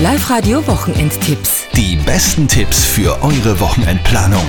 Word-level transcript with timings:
Live-Radio 0.00 0.64
Wochenendtipps. 0.68 1.66
Die 1.74 1.96
besten 1.96 2.46
Tipps 2.46 2.84
für 2.84 3.20
eure 3.20 3.58
Wochenendplanung. 3.58 4.46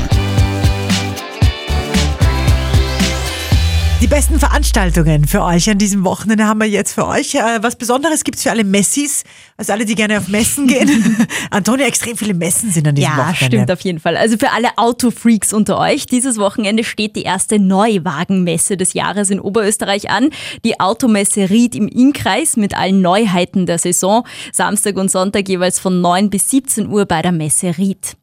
Besten 4.09 4.39
Veranstaltungen 4.39 5.25
für 5.27 5.43
euch 5.43 5.69
an 5.69 5.77
diesem 5.77 6.03
Wochenende 6.03 6.45
haben 6.45 6.59
wir 6.59 6.67
jetzt 6.67 6.93
für 6.93 7.05
euch. 7.05 7.35
Äh, 7.35 7.59
Was 7.61 7.75
Besonderes 7.75 8.23
gibt's 8.23 8.41
für 8.43 8.49
alle 8.49 8.63
Messis, 8.63 9.23
also 9.55 9.73
alle, 9.73 9.85
die 9.85 9.93
gerne 9.93 10.17
auf 10.17 10.27
Messen 10.27 10.67
gehen. 10.67 11.27
Antonia, 11.51 11.85
extrem 11.85 12.17
viele 12.17 12.33
Messen 12.33 12.71
sind 12.71 12.87
an 12.87 12.95
diesem 12.95 13.11
Ja, 13.11 13.17
Wochenende. 13.17 13.45
stimmt 13.45 13.71
auf 13.71 13.81
jeden 13.81 13.99
Fall. 13.99 14.17
Also 14.17 14.37
für 14.37 14.51
alle 14.51 14.69
Autofreaks 14.77 15.53
unter 15.53 15.77
euch, 15.77 16.07
dieses 16.07 16.37
Wochenende 16.37 16.83
steht 16.83 17.15
die 17.15 17.23
erste 17.23 17.59
Neuwagenmesse 17.59 18.77
des 18.77 18.93
Jahres 18.93 19.29
in 19.29 19.39
Oberösterreich 19.39 20.09
an. 20.09 20.29
Die 20.65 20.79
Automesse 20.79 21.49
Ried 21.49 21.75
im 21.75 21.87
Innkreis 21.87 22.57
mit 22.57 22.75
allen 22.75 23.01
Neuheiten 23.01 23.67
der 23.67 23.77
Saison. 23.77 24.25
Samstag 24.51 24.97
und 24.97 25.11
Sonntag 25.11 25.47
jeweils 25.47 25.79
von 25.79 26.01
9 26.01 26.29
bis 26.29 26.49
17 26.49 26.87
Uhr 26.89 27.05
bei 27.05 27.21
der 27.21 27.31
Messe 27.31 27.77
Ried. 27.77 28.15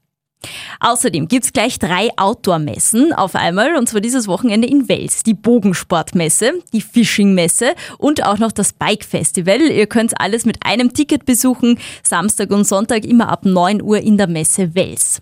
Außerdem 0.80 1.28
gibt's 1.28 1.52
gleich 1.52 1.78
drei 1.78 2.10
Outdoor-Messen 2.16 3.12
auf 3.12 3.34
einmal, 3.34 3.76
und 3.76 3.88
zwar 3.88 4.00
dieses 4.00 4.28
Wochenende 4.28 4.68
in 4.68 4.88
Wels. 4.88 5.22
Die 5.22 5.34
Bogensportmesse, 5.34 6.54
die 6.72 6.80
Fishing-Messe 6.80 7.74
und 7.98 8.24
auch 8.24 8.38
noch 8.38 8.52
das 8.52 8.72
Bike-Festival. 8.72 9.60
Ihr 9.60 9.86
könnt 9.86 10.20
alles 10.20 10.44
mit 10.44 10.64
einem 10.64 10.92
Ticket 10.92 11.24
besuchen, 11.26 11.78
Samstag 12.02 12.50
und 12.50 12.66
Sonntag 12.66 13.04
immer 13.04 13.28
ab 13.28 13.44
9 13.44 13.82
Uhr 13.82 13.98
in 13.98 14.16
der 14.16 14.26
Messe 14.26 14.74
Wels. 14.74 15.20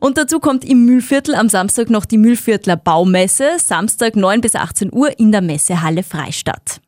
Und 0.00 0.16
dazu 0.16 0.38
kommt 0.38 0.64
im 0.64 0.84
Mühlviertel 0.84 1.34
am 1.34 1.48
Samstag 1.48 1.90
noch 1.90 2.04
die 2.04 2.18
Mühlviertler 2.18 2.76
Baumesse, 2.76 3.58
Samstag 3.58 4.16
9 4.16 4.40
bis 4.40 4.54
18 4.54 4.92
Uhr 4.92 5.18
in 5.18 5.32
der 5.32 5.42
Messehalle 5.42 6.02
Freistadt. 6.02 6.80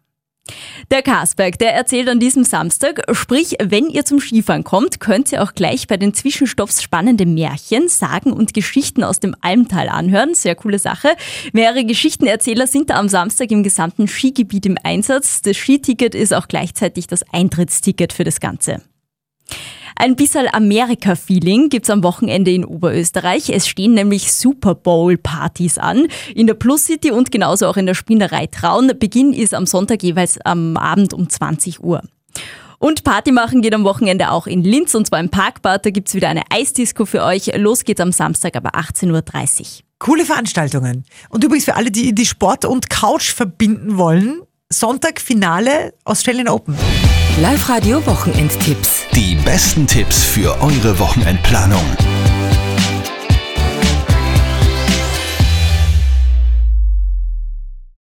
Der 0.90 1.02
Karsberg, 1.02 1.58
der 1.58 1.74
erzählt 1.74 2.08
an 2.08 2.20
diesem 2.20 2.44
Samstag, 2.44 3.02
sprich, 3.12 3.56
wenn 3.62 3.88
ihr 3.88 4.04
zum 4.04 4.20
Skifahren 4.20 4.64
kommt, 4.64 5.00
könnt 5.00 5.32
ihr 5.32 5.42
auch 5.42 5.54
gleich 5.54 5.86
bei 5.86 5.96
den 5.96 6.14
Zwischenstoffs 6.14 6.82
spannende 6.82 7.26
Märchen, 7.26 7.88
Sagen 7.88 8.32
und 8.32 8.54
Geschichten 8.54 9.04
aus 9.04 9.20
dem 9.20 9.34
Almtal 9.40 9.88
anhören. 9.88 10.34
Sehr 10.34 10.54
coole 10.54 10.78
Sache. 10.78 11.08
Mehrere 11.52 11.84
Geschichtenerzähler 11.84 12.66
sind 12.66 12.90
da 12.90 12.94
am 12.94 13.08
Samstag 13.08 13.50
im 13.50 13.62
gesamten 13.62 14.08
Skigebiet 14.08 14.66
im 14.66 14.78
Einsatz. 14.82 15.42
Das 15.42 15.56
Skiticket 15.56 16.14
ist 16.14 16.32
auch 16.32 16.48
gleichzeitig 16.48 17.06
das 17.06 17.22
Eintrittsticket 17.32 18.12
für 18.12 18.24
das 18.24 18.40
Ganze. 18.40 18.80
Ein 20.00 20.14
bisschen 20.14 20.46
Amerika-Feeling 20.52 21.70
gibt's 21.70 21.90
am 21.90 22.04
Wochenende 22.04 22.52
in 22.52 22.64
Oberösterreich. 22.64 23.50
Es 23.50 23.66
stehen 23.66 23.94
nämlich 23.94 24.32
Super 24.32 24.76
Bowl-Partys 24.76 25.76
an. 25.76 26.06
In 26.36 26.46
der 26.46 26.54
Plus 26.54 26.84
City 26.84 27.10
und 27.10 27.32
genauso 27.32 27.66
auch 27.66 27.76
in 27.76 27.84
der 27.84 27.94
Spinnerei 27.94 28.46
Traun. 28.46 28.92
Beginn 28.96 29.32
ist 29.32 29.54
am 29.54 29.66
Sonntag 29.66 30.04
jeweils 30.04 30.40
am 30.42 30.76
Abend 30.76 31.12
um 31.12 31.28
20 31.28 31.82
Uhr. 31.82 32.00
Und 32.78 33.02
Party 33.02 33.32
machen 33.32 33.60
geht 33.60 33.74
am 33.74 33.82
Wochenende 33.82 34.30
auch 34.30 34.46
in 34.46 34.62
Linz 34.62 34.94
und 34.94 35.08
zwar 35.08 35.18
im 35.18 35.30
Parkbad. 35.30 35.84
Da 35.84 35.90
gibt's 35.90 36.14
wieder 36.14 36.28
eine 36.28 36.44
Eisdisco 36.48 37.04
für 37.04 37.24
euch. 37.24 37.50
Los 37.56 37.82
geht's 37.82 38.00
am 38.00 38.12
Samstag 38.12 38.54
aber 38.54 38.76
18.30 38.76 39.10
Uhr. 39.10 39.66
Coole 39.98 40.24
Veranstaltungen. 40.24 41.06
Und 41.28 41.42
übrigens 41.42 41.64
für 41.64 41.74
alle, 41.74 41.90
die 41.90 42.14
die 42.14 42.26
Sport 42.26 42.64
und 42.64 42.88
Couch 42.88 43.32
verbinden 43.32 43.98
wollen, 43.98 44.42
Sonntag 44.70 45.20
Finale 45.20 45.92
Australian 46.04 46.46
Open. 46.46 46.76
Live-Radio 47.40 48.04
Wochenendtipps. 48.04 49.06
Die 49.14 49.36
besten 49.36 49.86
Tipps 49.86 50.24
für 50.24 50.60
eure 50.60 50.98
Wochenendplanung. 50.98 51.84